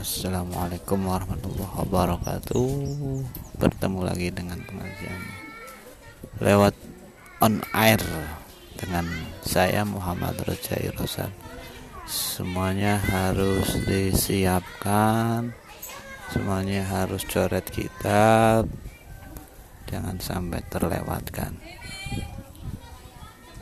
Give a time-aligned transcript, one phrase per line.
[0.00, 2.72] Assalamualaikum warahmatullahi wabarakatuh.
[3.60, 5.20] Bertemu lagi dengan pengajian
[6.40, 6.72] Lewat
[7.44, 8.00] on air
[8.80, 9.04] Dengan
[9.44, 11.28] saya Muhammad Rojai Rosan.
[12.08, 15.52] Semuanya harus disiapkan
[16.32, 18.72] Semuanya harus coret kitab
[19.84, 21.60] Jangan sampai terlewatkan.